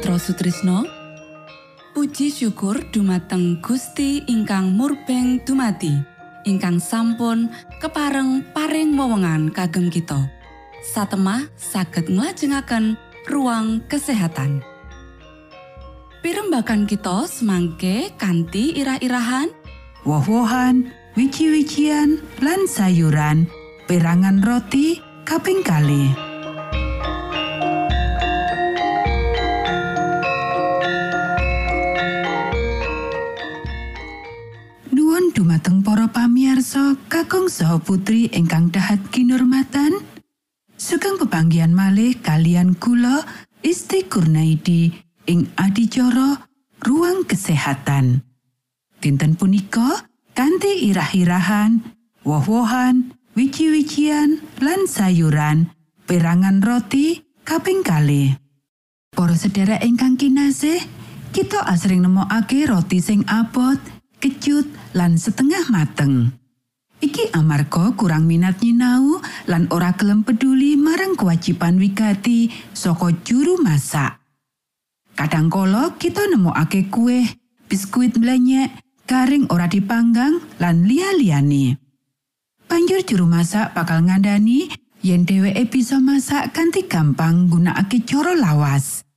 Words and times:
Mitra 0.00 0.16
Sutrisno. 0.16 0.88
Puji 1.92 2.32
syukur 2.32 2.88
dumateng 2.88 3.60
Gusti 3.60 4.24
ingkang 4.32 4.72
murbeng 4.72 5.44
dumati 5.44 5.92
ingkang 6.48 6.80
sampun 6.80 7.52
kepareng 7.84 8.40
paring 8.56 8.96
wewenngan 8.96 9.52
kagem 9.52 9.92
kita. 9.92 10.24
Satemah 10.80 11.52
saged 11.52 12.08
nglajengaken 12.08 12.96
ruang 13.28 13.84
kesehatan. 13.92 14.64
Pirembakan 16.24 16.88
kita 16.88 17.28
semangke 17.28 18.16
kanthi 18.16 18.80
irah-irahan. 18.80 19.52
Woh-wohan 20.08 20.96
wiji-wijian 21.12 22.24
lan 22.40 22.64
sayuran 22.64 23.52
perangan 23.84 24.40
roti 24.48 24.96
kaping 25.28 25.60
kalih 25.60 26.29
kakung 37.30 37.46
saha 37.46 37.78
putri 37.78 38.26
ingkang 38.34 38.74
dahat 38.74 38.98
kinurmatan 39.14 40.02
sugeng 40.74 41.14
pepanggihan 41.14 41.70
malih 41.70 42.18
kalian 42.18 42.74
kula 42.74 43.22
Isti 43.62 44.02
Kurnaidi 44.02 44.90
ing 45.30 45.46
adicara 45.54 46.42
ruang 46.82 47.22
kesehatan 47.22 48.26
dinten 48.98 49.38
punika 49.38 50.10
kanthi 50.34 50.90
irah-irahan 50.90 51.94
woh-wohan 52.26 53.14
wiji-wijian 53.38 54.42
lan 54.58 54.90
sayuran 54.90 55.70
perangan 56.10 56.58
roti 56.66 57.22
kaping 57.46 57.86
kalih 57.86 58.34
Para 59.14 59.38
sedherek 59.38 59.86
ingkang 59.86 60.18
kinasih 60.18 60.82
kita 61.30 61.62
asring 61.62 62.02
nemokake 62.02 62.66
roti 62.66 62.98
sing 62.98 63.22
abot 63.30 63.78
kecut 64.18 64.66
lan 64.98 65.14
setengah 65.14 65.70
mateng. 65.70 66.39
Iki 67.00 67.32
amarga 67.32 67.96
kurang 67.96 68.28
minat 68.28 68.60
nyinau 68.60 69.24
lan 69.48 69.64
ora 69.72 69.96
gelem 69.96 70.20
peduli 70.20 70.76
marang 70.76 71.16
kewajiban 71.16 71.80
wigati 71.80 72.52
saka 72.76 73.16
juru 73.24 73.56
masak. 73.56 74.20
Kadangkala 75.16 75.96
kita 75.96 76.28
nemokake 76.28 76.92
kue, 76.92 77.24
biskuit 77.72 78.12
mlenyek, 78.20 78.84
garing 79.08 79.48
ora 79.48 79.64
dipanggang 79.64 80.44
lan 80.60 80.84
liya-liyane. 80.84 81.80
Banjur 82.68 83.00
juru 83.00 83.24
masak 83.24 83.72
bakal 83.72 84.04
ngandani 84.04 84.68
yen 85.00 85.24
dheweke 85.24 85.72
bisa 85.72 85.96
masak 86.04 86.52
kanthi 86.52 86.84
gampang 86.84 87.48
nggunakake 87.48 88.04
cara 88.04 88.36
lawas. 88.36 89.08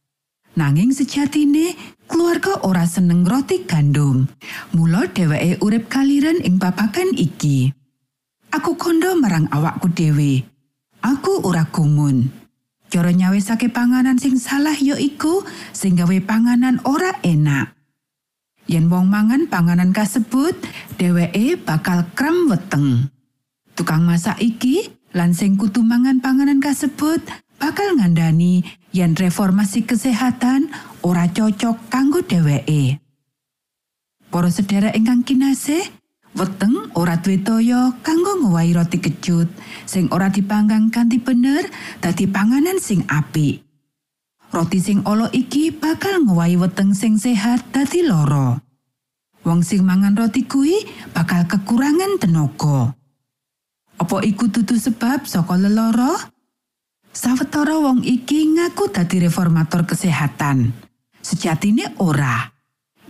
Nanging 0.56 0.96
sejatine 0.96 1.76
keluarga 2.08 2.60
ora 2.64 2.84
seneng 2.88 3.24
roti 3.28 3.64
gandum. 3.68 4.28
Mula 4.76 5.10
dheweke 5.12 5.60
urip 5.64 5.88
kaliren 5.92 6.40
ing 6.44 6.60
babagan 6.60 7.12
iki. 7.16 7.72
Aku 8.54 8.78
kondo 8.78 9.18
marang 9.18 9.50
awakku 9.50 9.90
dhewe. 9.92 10.46
Aku 11.02 11.44
ora 11.44 11.66
gumun. 11.68 12.30
Cara 12.94 13.10
nyawesake 13.10 13.74
panganan 13.74 14.22
sing 14.22 14.38
salah 14.38 14.78
ya 14.78 14.94
iku 14.96 15.42
sing 15.74 15.98
gawe 15.98 16.18
panganan 16.24 16.78
ora 16.86 17.18
enak. 17.26 17.74
Yen 18.70 18.88
wong 18.88 19.12
mangan 19.12 19.52
panganan 19.52 19.92
kasebut, 19.92 20.56
dheweke 20.96 21.60
bakal 21.60 22.08
krem 22.16 22.48
weteng. 22.48 23.12
Tukang 23.74 24.06
masak 24.06 24.38
iki 24.40 24.94
lan 25.18 25.34
sing 25.34 25.58
kutu 25.58 25.82
mangan 25.82 26.22
panganan 26.22 26.62
kasebut 26.62 27.20
bakal 27.58 27.98
ngandani 27.98 28.62
yen 28.94 29.18
reformasi 29.18 29.82
kesehatan 29.86 30.70
ora 31.04 31.28
cocok 31.28 31.92
kanggo 31.92 32.24
dheweke. 32.24 32.98
Para 34.32 34.50
sedherek 34.50 34.98
ingkang 34.98 35.22
kinasih, 35.22 35.84
weteng 36.34 36.90
ora 36.98 37.20
duwe 37.20 37.38
toya 37.44 37.94
kanggo 38.02 38.42
ngowahi 38.42 38.74
roti 38.74 38.98
kecut 38.98 39.46
sing 39.86 40.10
ora 40.10 40.32
dipanggang 40.34 40.90
kanthi 40.90 41.22
bener 41.22 41.70
dadi 42.02 42.26
panganan 42.26 42.82
sing 42.82 43.06
apik. 43.12 43.62
Roti 44.50 44.80
sing 44.82 45.06
olo 45.06 45.30
iki 45.30 45.70
bakal 45.70 46.24
ngowahi 46.26 46.58
weteng 46.58 46.96
sing 46.98 47.20
sehat 47.20 47.70
dadi 47.76 48.02
loro. 48.06 48.58
Wong 49.44 49.60
sing 49.62 49.84
mangan 49.84 50.16
roti 50.16 50.48
kuwi 50.48 50.88
bakal 51.12 51.44
kekurangan 51.46 52.16
tenaga. 52.18 52.96
Apa 54.00 54.24
iku 54.26 54.50
tutu 54.50 54.80
sebab 54.80 55.28
saka 55.28 55.60
leloro? 55.60 56.16
Sawetara 57.14 57.78
wong 57.78 58.02
iki 58.02 58.50
ngaku 58.58 58.90
dadi 58.90 59.22
reformator 59.22 59.86
kesehatan. 59.86 60.74
Sejatine 61.24 61.96
ora. 62.04 62.52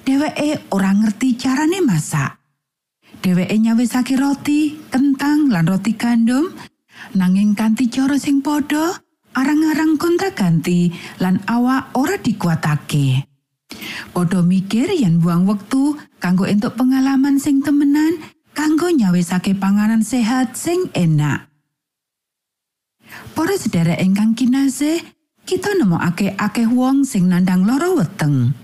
Dheweke 0.05 0.69
ora 0.69 0.93
ngerti 0.93 1.33
carane 1.33 1.81
masak. 1.81 2.37
Dheweke 3.25 3.57
nyawisake 3.57 4.13
roti, 4.13 4.77
kentang 4.93 5.49
lan 5.49 5.65
roti 5.65 5.97
gandum 5.97 6.53
nanging 7.17 7.57
kanthi 7.57 7.89
cara 7.89 8.15
sing 8.21 8.45
padha, 8.45 9.01
arang-arang 9.33 9.97
kontak 9.97 10.37
ganti 10.37 10.93
lan 11.17 11.41
awak 11.49 11.89
ora 11.97 12.15
dikuatake. 12.21 13.25
Padha 14.13 14.39
mikir 14.45 14.93
yen 14.93 15.17
buang 15.17 15.49
wektu 15.49 15.97
kanggo 16.21 16.45
entuk 16.45 16.77
pengalaman 16.77 17.41
sing 17.41 17.65
temenan 17.65 18.21
kanggo 18.53 18.93
nyawisake 18.93 19.57
panganan 19.57 20.05
sehat 20.05 20.53
sing 20.53 20.93
enak. 20.93 21.49
Para 23.33 23.57
sedherek 23.57 24.01
ingkang 24.01 24.37
kinasih, 24.37 25.01
kita 25.43 25.75
nemokake 25.75 26.35
akeh 26.39 26.67
wong 26.71 27.03
sing 27.03 27.27
nandang 27.27 27.67
loro 27.67 27.99
weteng. 27.99 28.55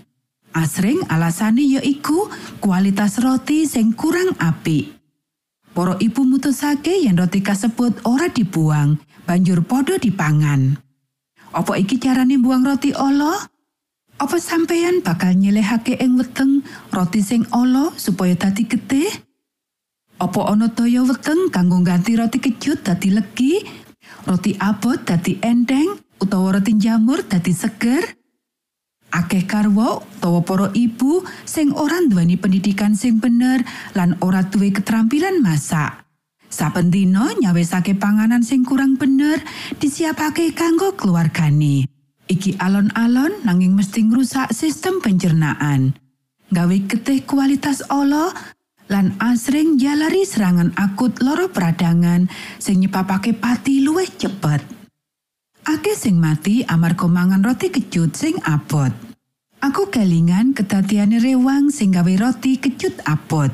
Asring 0.55 1.05
alasane 1.11 1.61
ya 1.61 1.81
iku 1.83 2.25
kualitas 2.57 3.21
roti 3.21 3.69
sing 3.69 3.93
kurang 3.93 4.33
apik. 4.41 4.97
Para 5.75 5.95
ibu 6.01 6.25
mutusake 6.25 7.05
yen 7.05 7.15
roti 7.15 7.45
kasebut 7.45 8.01
ora 8.03 8.27
dibuang, 8.27 8.97
banjur 9.29 9.61
padha 9.61 10.01
dipangan. 10.01 10.75
Apa 11.53 11.77
iki 11.77 12.01
carane 12.01 12.41
buang 12.41 12.65
roti 12.65 12.91
olo? 12.97 13.37
Apa 14.19 14.35
sampeyan 14.41 14.99
bakal 14.99 15.37
nyelehake 15.37 15.95
ing 16.01 16.19
weteng 16.19 16.65
roti 16.91 17.21
sing 17.23 17.45
olo 17.53 17.93
supaya 17.95 18.35
dadi 18.35 18.67
getih? 18.67 19.07
Apa 20.19 20.51
ana 20.51 20.67
toya 20.67 21.05
weteng 21.05 21.47
kanggo 21.53 21.79
ganti 21.85 22.19
roti 22.19 22.41
kecut 22.43 22.83
dadi 22.83 23.15
legi 23.15 23.63
roti 24.27 24.51
abot 24.59 24.99
dadi 24.99 25.39
enteng 25.39 26.08
utawa 26.19 26.59
roti 26.59 26.75
jamur 26.75 27.23
dadi 27.25 27.55
seger 27.55 28.19
akeh 29.09 29.43
karwo 29.49 30.05
utawa 30.19 30.39
para 30.45 30.67
ibu 30.77 31.25
sing 31.43 31.73
ora 31.73 31.97
nduweni 31.99 32.37
pendidikan 32.37 32.93
sing 32.93 33.17
bener 33.17 33.65
lan 33.97 34.15
ora 34.21 34.45
duwe 34.45 34.69
keterampilan 34.69 35.41
masak. 35.41 36.05
Saben 36.49 36.89
dina 36.89 37.29
nyawesake 37.37 37.93
panganan 37.93 38.41
sing 38.41 38.65
kurang 38.65 38.97
bener 38.97 39.37
disiapake 39.77 40.57
kanggo 40.57 40.97
keluargane. 40.97 41.85
Iki 42.29 42.57
alon-alon 42.61 43.45
nanging 43.45 43.73
mesti 43.77 44.05
ngrusak 44.05 44.53
sistem 44.53 45.01
pencernaan. 45.01 45.97
Gawe 46.49 46.77
getih 46.89 47.25
kualitas 47.25 47.85
Allah 47.89 48.33
lan 48.89 49.13
asring 49.21 49.77
jalari 49.77 50.25
serangan 50.25 50.73
akut 50.73 51.21
loro 51.21 51.53
peradangan 51.53 52.25
sing 52.57 52.81
nyebabake 52.81 53.37
pati 53.37 53.85
luwih 53.85 54.09
cepet. 54.09 54.78
Akeh 55.69 55.93
sing 55.93 56.17
mati 56.17 56.65
amarga 56.65 57.05
mangan 57.05 57.45
roti 57.45 57.69
kecut 57.69 58.17
sing 58.17 58.41
abot. 58.41 58.89
Aku 59.61 59.93
kelingan 59.93 60.57
kedadiane 60.57 61.21
rewang 61.21 61.69
sing 61.69 61.93
gawe 61.93 62.09
roti 62.17 62.57
kecut 62.57 62.97
abot. 63.05 63.53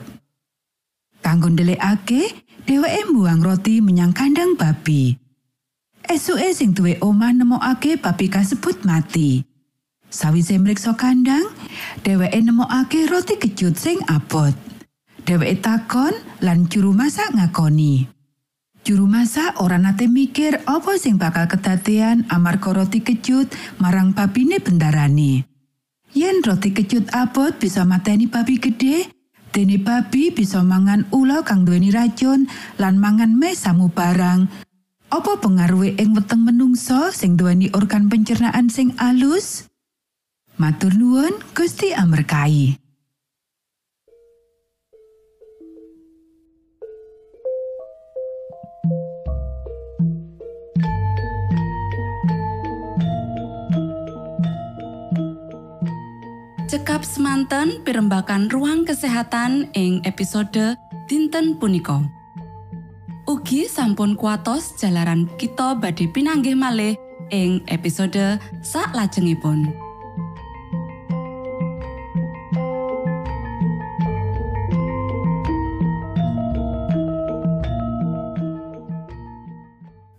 Kanggo 1.19 1.51
ndelikake, 1.51 2.31
dheweke 2.63 3.11
mbuang 3.11 3.43
roti 3.43 3.83
menyang 3.83 4.15
kandang 4.15 4.55
babi. 4.55 5.19
Esuke 6.07 6.55
sing 6.55 6.71
duwe 6.71 6.95
omah 7.03 7.35
nemokake 7.35 7.99
babi 7.99 8.31
kasebut 8.31 8.87
mati. 8.87 9.43
Sawise 10.07 10.55
mriksa 10.55 10.95
kandang, 10.95 11.51
dheweke 11.99 12.39
nemokake 12.39 13.11
roti 13.11 13.35
kecut 13.35 13.75
sing 13.75 13.99
abot. 14.07 14.55
Dheweke 15.27 15.59
takon 15.59 16.15
lan 16.39 16.71
juru 16.71 16.95
masak 16.95 17.35
ngakoni. 17.35 18.14
Juru 18.85 19.09
masak 19.09 19.57
ora 19.65 19.81
nate 19.81 20.05
mikir 20.05 20.61
apa 20.69 21.01
sing 21.01 21.17
bakal 21.17 21.49
kedadean 21.49 22.21
amarga 22.29 22.69
roti 22.69 23.01
kecut 23.01 23.49
marang 23.81 24.13
babine 24.13 24.61
bendarane. 24.61 25.41
Yen 26.13 26.45
roti 26.45 26.69
kecut 26.69 27.09
abot 27.09 27.57
bisa 27.57 27.81
mateni 27.81 28.29
babi 28.29 28.61
gede, 28.61 29.09
dene 29.49 29.81
babi 29.81 30.29
bisa 30.29 30.61
mangan 30.61 31.09
ula 31.09 31.41
kang 31.41 31.65
duweni 31.65 31.89
racun 31.89 32.45
lan 32.77 33.01
mangan 33.01 33.33
meh 33.33 33.57
samu 33.57 33.89
barang. 33.89 34.53
Apa 35.09 35.41
pengaruhe 35.41 35.97
ing 35.97 36.13
weteng 36.13 36.45
menungso 36.45 37.09
sing 37.09 37.41
duweni 37.41 37.73
organ 37.73 38.05
pencernaan 38.05 38.69
sing 38.69 38.93
alus? 39.01 39.65
Matur 40.61 40.93
nuwun, 40.93 41.33
Gusti 41.57 41.89
amerkai. 41.89 42.84
Cekap 56.75 57.07
semanten 57.07 57.79
pimbakan 57.87 58.51
ruang 58.51 58.83
kesehatan 58.83 59.71
ing 59.79 60.03
episode 60.03 60.75
dinten 61.07 61.55
punika. 61.55 62.03
Ugi 63.31 63.63
sampun 63.71 64.19
kuatos 64.19 64.75
jalaran 64.75 65.23
kita 65.39 65.79
badhe 65.79 66.11
pinanggih 66.11 66.51
malih 66.51 66.99
ing 67.31 67.63
episode 67.71 68.43
sak 68.59 68.91
lajengipun. 68.91 69.71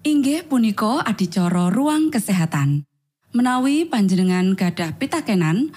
Inggih 0.08 0.48
punika 0.48 1.04
adicara 1.04 1.68
ruang 1.68 2.08
kesehatan. 2.08 2.88
Menawi 3.36 3.84
panjenengan 3.84 4.56
gadah 4.56 4.96
pitakenan 4.96 5.76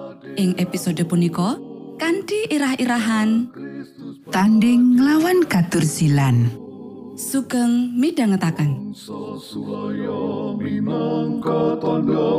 Ing 0.35 0.59
episode 0.59 1.03
punika 1.07 1.55
kanthi 1.99 2.47
irah-irahan. 2.51 3.51
Tanding 4.31 4.99
nglawan 4.99 5.47
katursilan. 5.47 6.61
sugeng 7.21 7.93
minangka 10.57 11.77
tondo 11.77 12.33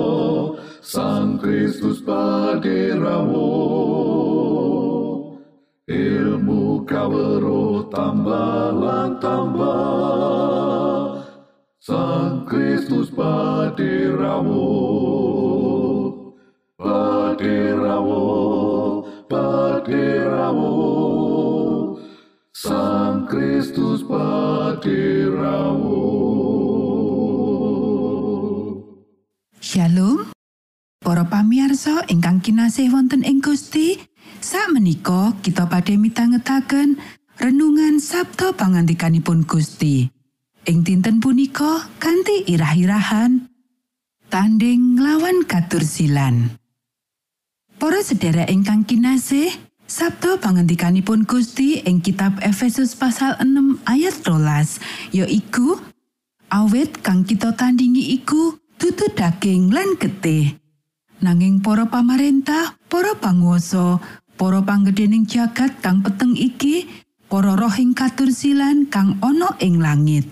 Sang 0.83 1.39
Kristus 1.39 2.03
paderamu 2.03 3.55
Ilmu 5.87 6.83
kawero 6.83 7.87
tambah 7.87 8.75
tambah 9.23 11.23
Sang 11.79 12.43
Kristus 12.51 13.15
paderamu 13.15 14.67
Paderamu 17.43 19.03
Paderamu 19.27 20.79
Sang 22.55 23.27
Kristus 23.27 24.07
paderamu 24.07 26.07
Shalom. 29.59 30.31
Para 31.03 31.27
pamirsa 31.27 32.07
ingkang 32.07 32.39
kinasih 32.47 32.95
wonten 32.95 33.27
ing 33.27 33.43
Gusti, 33.43 33.99
sakmenika 34.39 35.35
kita 35.43 35.67
badhe 35.67 35.99
mitangetaken 35.99 36.95
renungan 37.43 37.99
Sabda 37.99 38.55
pangandikanipun 38.55 39.51
Gusti. 39.51 40.07
Ing 40.71 40.87
dinten 40.87 41.19
punika 41.19 41.91
kanthi 41.99 42.47
irah-irahan 42.47 43.51
tanding 44.31 44.95
nglawan 44.95 45.43
katursilan. 45.43 46.62
Para 47.83 47.99
sedherek 47.99 48.47
ingkang 48.47 48.87
kinasih, 48.87 49.51
Sabda 49.91 50.39
pangandikanipun 50.39 51.27
Gusti 51.27 51.83
ing 51.83 51.99
kitab 51.99 52.39
Efesus 52.39 52.95
pasal 52.95 53.35
6 53.43 53.83
ayat 53.91 54.23
12 54.23 54.79
yaiku 55.11 55.83
awit 56.47 57.03
kang 57.03 57.27
kita 57.27 57.51
tandingi 57.59 58.15
iku 58.15 58.55
dudu 58.79 59.11
daging 59.19 59.75
lan 59.75 59.99
getih. 59.99 60.55
Nanging 61.27 61.59
para 61.59 61.91
pamarentah, 61.91 62.79
para 62.87 63.19
panguwasa, 63.19 63.99
para 64.39 64.63
panggedening 64.63 65.27
jagat 65.27 65.83
kang 65.83 66.07
peteng 66.07 66.39
iki, 66.39 66.87
para 67.27 67.59
rohing 67.59 67.99
katursilan 67.99 68.87
kang 68.95 69.19
ana 69.27 69.59
ing 69.59 69.83
langit. 69.83 70.31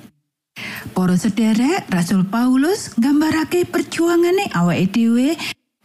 Para 0.95 1.19
sederek, 1.19 1.91
Rasul 1.91 2.31
Paulus 2.31 2.95
nggambarake 2.95 3.67
perjuangane 3.67 4.55
awake 4.55 4.87
dhewe 4.95 5.35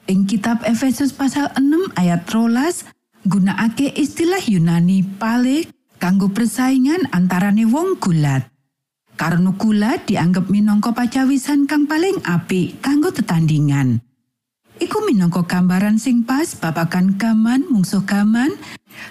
ing 0.05 0.29
kitab 0.29 0.61
Efesus 0.65 1.13
pasal 1.13 1.49
6 1.57 1.97
ayat 1.97 2.29
13 2.29 2.85
gunakake 3.25 3.89
istilah 3.97 4.41
Yunani 4.45 5.01
pale 5.01 5.65
kanggo 5.97 6.29
persaingan 6.29 7.09
antarane 7.09 7.65
wong 7.65 7.97
gulat. 7.97 8.49
Karena 9.15 9.49
gulat 9.55 10.05
dianggap 10.05 10.51
minangka 10.51 10.91
pacawisan 10.91 11.65
kang 11.65 11.87
paling 11.87 12.19
apik 12.27 12.83
kanggo 12.83 13.09
tetandingan. 13.09 14.03
Iku 14.75 15.07
minangka 15.07 15.47
gambaran 15.47 15.95
sing 15.95 16.27
pas 16.27 16.51
babagan 16.59 17.15
gaman 17.15 17.63
mungsuh 17.71 18.03
gaman, 18.03 18.51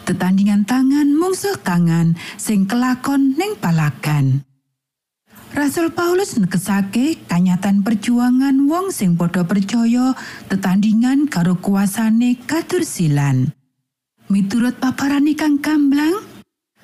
tetandingan 0.05 0.69
tangan 0.69 1.09
mungsuh 1.17 1.57
tangan 1.65 2.21
sing 2.37 2.69
kelakon 2.69 3.33
ning 3.41 3.57
palagan. 3.57 4.45
Rasul 5.55 5.95
Paulus 5.95 6.35
nekesake 6.35 7.31
kanyatan 7.31 7.87
perjuangan 7.87 8.67
wong 8.67 8.91
sing 8.91 9.15
padha 9.15 9.47
percaya 9.47 10.11
tetandingan 10.51 11.31
karo 11.31 11.55
kuasane 11.55 12.43
katursilan. 12.43 13.55
Miturut 14.27 14.83
paparan 14.83 15.31
kang 15.39 15.63
gamblang, 15.63 16.27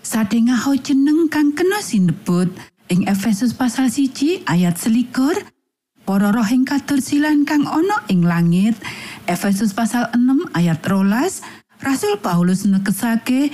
sadengah 0.07 0.63
jeneng 0.87 1.27
kang 1.27 1.51
kena 1.51 1.83
sinebut 1.83 2.47
ing 2.87 3.11
Efesus 3.11 3.59
pasal 3.59 3.91
siji 3.91 4.47
ayat 4.47 4.79
selikur, 4.79 5.35
para 6.07 6.31
roh 6.31 6.47
ing 6.47 6.63
katursilan 6.63 7.43
kang 7.43 7.67
ana 7.67 8.07
ing 8.07 8.23
langit, 8.23 8.79
Efesus 9.27 9.75
pasal 9.75 10.15
6 10.15 10.47
ayat 10.55 10.79
rolas, 10.87 11.43
Rasul 11.83 12.23
Paulus 12.23 12.63
nekesake 12.71 13.51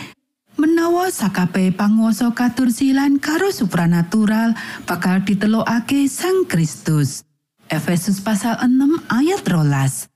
menawa 0.57 1.13
sakape 1.13 1.69
panguwasa 1.77 2.33
katursilan 2.33 3.21
karo 3.21 3.53
supranatural 3.53 4.57
bakal 4.89 5.21
ditelokake 5.21 6.09
Sang 6.09 6.49
Kristus. 6.49 7.29
Efesus 7.69 8.25
pasal 8.25 8.57
6 8.65 9.05
ayat 9.13 9.45
rolas. 9.53 10.09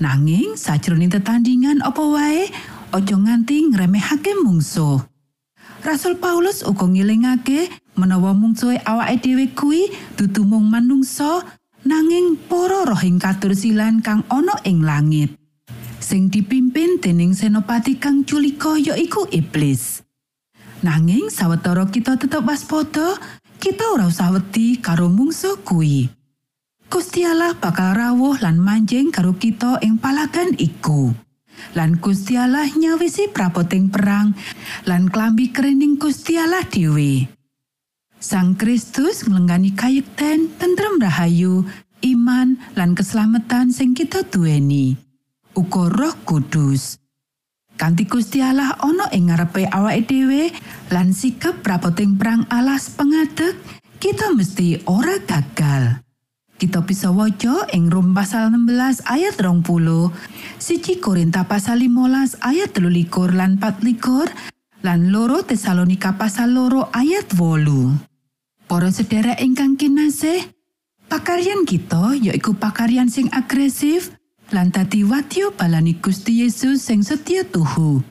Nanging 0.00 0.56
sajroning 0.56 1.08
tetandingan 1.08 1.80
apa 1.80 2.02
wae 2.04 2.52
aja 2.92 3.16
nganti 3.16 3.72
ngremehake 3.72 4.36
mungsuh. 4.44 5.00
Rasul 5.80 6.20
Paulus 6.20 6.60
uga 6.60 6.84
ngilingake 6.84 7.72
menawa 7.96 8.36
mungsuhe 8.36 8.84
awake 8.84 9.24
dhewe 9.24 9.48
kuwi 9.56 9.88
dudu 10.16 10.44
mung 10.44 10.68
manungsa 10.68 11.40
nanging 11.88 12.36
para 12.36 12.84
rohing 12.84 13.16
katursilan 13.16 14.04
kang 14.04 14.28
ana 14.28 14.60
ing 14.68 14.84
langit. 14.84 15.39
Sing 16.10 16.26
dipimpin 16.26 16.98
dening 16.98 17.38
senopati 17.38 17.94
kang 17.94 18.26
culika 18.26 18.74
yaiku 18.74 19.30
iblis. 19.30 20.02
Nanging 20.82 21.30
sawetara 21.30 21.86
kita 21.86 22.18
tetep 22.18 22.42
waspada, 22.42 23.14
kita 23.62 23.94
ora 23.94 24.10
usah 24.10 24.34
wedi 24.34 24.74
karo 24.82 25.06
mungsuh 25.06 25.62
kuwi. 25.62 26.10
Gusti 26.90 27.22
Allah 27.22 27.54
bakal 27.54 27.94
rawuh 27.94 28.42
lan 28.42 28.58
manjing 28.58 29.14
karo 29.14 29.38
kita 29.38 29.78
ing 29.86 30.02
palagan 30.02 30.50
iku. 30.58 31.14
Lan 31.78 32.02
Gusti 32.02 32.34
Allah 32.34 32.66
nyawisi 32.66 33.30
prapoting 33.30 33.94
perang 33.94 34.34
lan 34.90 35.06
klambi 35.14 35.54
kerening 35.54 35.94
Gusti 35.94 36.34
Allah 36.34 36.66
dhewe. 36.66 37.30
Sang 38.18 38.58
Kristus 38.58 39.30
nglenggani 39.30 39.78
kayekten 39.78 40.58
tentrem 40.58 40.98
rahayu, 40.98 41.62
iman 42.02 42.58
lan 42.74 42.98
keselamatan 42.98 43.70
sing 43.70 43.94
kita 43.94 44.26
duweni. 44.26 45.09
Uga 45.60 45.92
Roh 45.92 46.16
Kudus. 46.24 46.96
Kanti 47.76 48.08
Gusti 48.08 48.40
Allah 48.40 48.80
ana 48.80 49.12
ing 49.12 49.28
ngarepe 49.28 49.68
awake 49.68 50.08
dhewe 50.08 50.48
lan 50.88 51.12
sikap 51.12 51.60
prapoting 51.60 52.16
perang 52.16 52.48
alas 52.48 52.88
pengadeg, 52.96 53.60
kita 54.00 54.32
mesti 54.32 54.80
ora 54.88 55.20
gagal. 55.20 56.00
Kita 56.56 56.80
bisa 56.80 57.12
waca 57.12 57.68
ing 57.76 57.92
Rom 57.92 58.16
pasal 58.16 58.56
16 58.56 59.04
ayat 59.04 59.36
20, 59.36 60.08
siji 60.56 60.96
Korinta 60.96 61.44
pasal 61.44 61.84
15 61.84 62.40
ayat 62.40 62.72
13 62.72 63.36
lan 63.36 63.60
24, 63.60 64.80
lan 64.80 65.12
loro 65.12 65.44
Tesalonika 65.44 66.16
pasal 66.16 66.56
loro 66.56 66.88
ayat 66.96 67.28
8. 67.36 68.64
Para 68.64 68.88
sedherek 68.88 69.44
ingkang 69.44 69.76
kinasih, 69.76 70.40
pakaryan 71.12 71.68
kita 71.68 72.16
yaiku 72.16 72.56
pakaryan 72.56 73.12
sing 73.12 73.28
agresif 73.36 74.19
lan 74.50 74.74
dadi 74.74 75.06
wadya 75.06 75.54
balani 75.54 75.94
Gusti 76.02 76.42
Yesus 76.42 76.82
sing 76.82 77.06
setia 77.06 77.46
tuhu. 77.46 78.02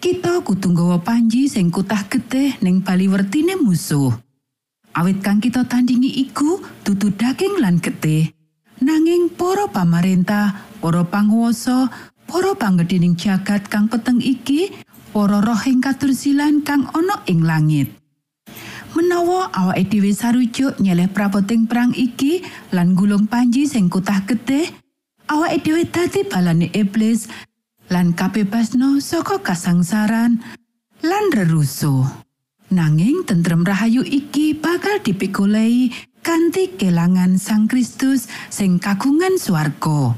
Kita 0.00 0.40
kudu 0.44 0.72
nggawa 0.72 1.00
panji 1.00 1.48
sing 1.48 1.72
kutah 1.72 2.08
getih 2.08 2.56
ning 2.60 2.80
bali 2.84 3.08
wertine 3.08 3.56
musuh. 3.56 4.12
Awit 4.96 5.20
kang 5.20 5.40
kita 5.40 5.64
tandingi 5.64 6.24
iku 6.28 6.60
dudu 6.84 7.12
daging 7.12 7.60
lan 7.60 7.80
getih. 7.80 8.32
Nanging 8.84 9.32
para 9.32 9.64
pamarentah, 9.68 10.68
para 10.80 11.04
panguwasa, 11.08 11.88
para 12.28 12.52
panggedhening 12.52 13.16
jagat 13.16 13.68
kang 13.72 13.88
peteng 13.88 14.20
iki, 14.20 14.72
para 15.12 15.40
roh 15.40 15.62
ing 15.64 15.80
katursilan 15.80 16.60
kang 16.64 16.88
ana 16.92 17.24
ing 17.24 17.44
langit. 17.44 17.88
Menawa 18.94 19.50
awake 19.50 19.90
dhewe 19.90 20.14
sarujuk 20.14 20.78
nyeleh 20.78 21.10
prapoting 21.10 21.66
perang 21.66 21.90
iki 21.96 22.44
lan 22.70 22.94
gulung 22.94 23.26
panji 23.26 23.66
sing 23.66 23.90
kutah 23.90 24.22
getih, 24.22 24.70
awake 25.28 25.64
dhewe 25.64 25.84
dadi 25.88 26.24
balane 26.26 26.68
iblis 26.72 27.28
lan 27.92 28.12
kabebasno 28.16 28.98
saka 29.00 29.40
kasangsaran 29.40 30.40
lan 31.04 31.24
rerusuh. 31.32 32.04
Nanging 32.72 33.28
tentrem 33.28 33.62
rahayu 33.62 34.02
iki 34.02 34.56
bakal 34.56 34.98
dipikulahi 35.04 35.92
kanthi 36.24 36.74
kelangan 36.74 37.36
Sang 37.36 37.68
Kristus 37.68 38.26
sing 38.48 38.80
kagungan 38.80 39.36
swarga. 39.36 40.16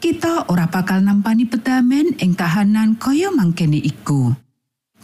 kita 0.00 0.48
ora 0.48 0.64
bakal 0.64 1.04
nampani 1.04 1.44
pedamen 1.44 2.16
ing 2.24 2.32
kahanan 2.32 2.96
kaya 2.96 3.28
mangkene 3.28 3.76
iku. 3.76 4.32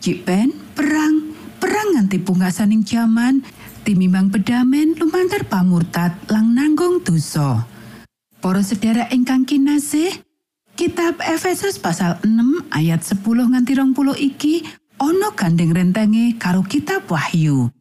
Cik 0.00 0.24
Ben, 0.24 0.48
perang, 0.72 1.36
perang 1.60 2.00
nganti 2.00 2.16
pungkasaning 2.24 2.80
jaman, 2.80 3.44
timimbang 3.84 4.32
pedamen 4.32 4.96
lumantar 4.96 5.44
pamurtad 5.44 6.16
lang 6.32 6.56
nanggung 6.56 7.04
dosa. 7.04 7.68
Para 8.46 8.62
sedherek 8.62 9.10
ingkang 9.10 9.42
kinasih, 9.42 10.22
kitab 10.78 11.18
Efesus 11.18 11.82
pasal 11.82 12.22
6 12.22 12.70
ayat 12.70 13.02
10 13.02 13.18
nganti 13.26 13.74
20 13.74 14.14
iki 14.22 14.62
ana 15.02 15.34
gandeng 15.34 15.74
rentenge 15.74 16.38
karo 16.38 16.62
kitab 16.62 17.10
Wahyu. 17.10 17.74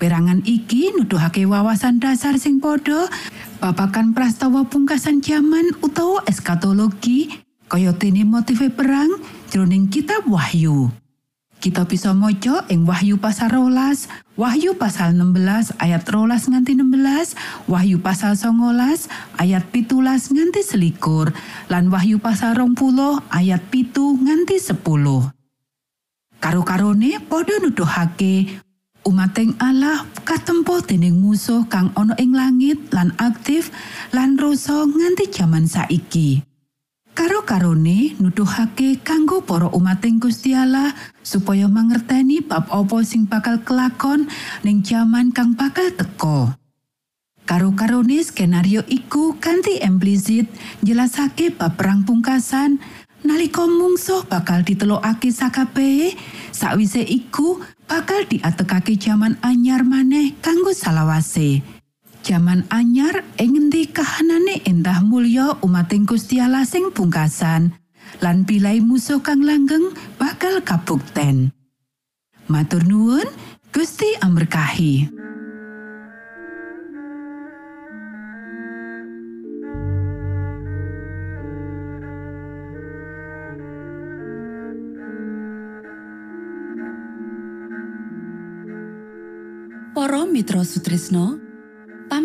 Perangan 0.00 0.40
iki 0.48 0.96
nuduhake 0.96 1.44
wawasan 1.44 2.00
dasar 2.00 2.40
sing 2.40 2.64
padha 2.64 3.12
babagan 3.60 4.16
prastawa 4.16 4.64
pungkasan 4.64 5.20
jaman 5.20 5.68
utawa 5.84 6.24
eskatologi 6.24 7.36
kaya 7.68 7.92
dene 7.92 8.24
motive 8.24 8.72
perang 8.72 9.20
jroning 9.52 9.92
kitab 9.92 10.24
Wahyu. 10.24 10.88
Kita 11.60 11.84
bisa 11.84 12.16
maca 12.16 12.64
ing 12.72 12.88
Wahyu 12.88 13.20
pasal 13.20 13.52
rolas, 13.52 14.08
Wahyu 14.32 14.80
pasal 14.80 15.12
16 15.12 15.76
ayat 15.76 16.08
rolas 16.08 16.48
nganti 16.48 16.72
16, 16.72 17.36
Wahyu 17.68 18.00
pasal 18.00 18.32
19 18.32 18.80
ayat 19.36 19.68
pitulas 19.68 20.32
nganti 20.32 20.64
selikur, 20.64 21.28
lan 21.68 21.92
Wahyu 21.92 22.16
pasal 22.16 22.56
rong 22.56 22.72
ayat 23.28 23.60
pitu 23.68 24.16
nganti 24.16 24.56
10. 24.56 24.80
Karo-karone 26.40 27.20
padha 27.28 27.60
nuduhake 27.60 28.64
umating 29.04 29.52
Allah 29.60 30.08
katempo 30.24 30.80
dening 30.80 31.20
musuh 31.20 31.68
kang 31.68 31.92
ana 31.92 32.16
ing 32.16 32.32
langit 32.32 32.80
lan 32.96 33.12
aktif 33.20 33.68
lan 34.16 34.40
rasa 34.40 34.88
nganti 34.88 35.28
jaman 35.28 35.68
saiki. 35.68 36.49
Karo-karone 37.20 38.16
nuduhake 38.16 38.96
kanggo 39.04 39.44
para 39.44 39.68
umating 39.76 40.16
Gusti 40.16 40.56
Allah 40.56 40.96
supaya 41.20 41.68
mangerteni 41.68 42.40
bab 42.40 42.64
apa 42.72 42.96
sing 43.04 43.28
bakal 43.28 43.60
kelakon 43.60 44.24
ning 44.64 44.80
jaman 44.80 45.28
kang 45.28 45.52
bakal 45.52 45.92
teka. 45.92 46.56
Karo-karone 47.44 48.24
skenario 48.24 48.80
iku 48.88 49.36
kanthi 49.36 49.84
implisit 49.84 50.48
jelasake 50.80 51.52
bab 51.52 51.76
perang 51.76 52.08
pungkasan 52.08 52.80
nalika 53.20 53.68
mungsuh 53.68 54.24
bakal 54.24 54.64
ditelokake 54.64 55.28
sakabehe 55.28 56.16
sakwise 56.56 57.04
iku 57.04 57.60
bakal 57.84 58.24
diatekake 58.24 58.96
jaman 58.96 59.36
anyar 59.44 59.84
maneh 59.84 60.40
kanggo 60.40 60.72
salawase. 60.72 61.79
Jaman 62.30 62.62
anyar 62.70 63.26
ing 63.42 63.58
ngendi 63.58 63.90
kahanane 63.90 64.62
endah 64.62 65.02
mulya 65.02 65.58
umating 65.66 66.06
Gusti 66.06 66.38
Allah 66.38 66.62
sing 66.62 66.94
pungkasan 66.94 67.74
lan 68.22 68.46
pilai 68.46 68.78
musuh 68.78 69.18
kang 69.18 69.42
langgeng 69.42 69.90
bakal 70.14 70.62
kabukten. 70.62 71.50
Matur 72.46 72.86
nuwun, 72.86 73.26
Gusti 73.74 74.14
amberkahi. 74.22 75.10
Para 89.98 90.22
Mitra 90.30 90.62
Sutrisno 90.62 91.49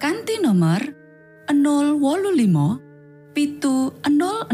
kanti 0.00 0.40
nomor 0.40 0.80
025 1.52 3.36
pitu 3.36 3.92
00 4.00 4.48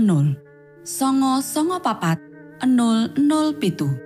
songo 0.83 1.39
songo 1.39 1.79
papat 1.79 2.19
00 2.67 4.06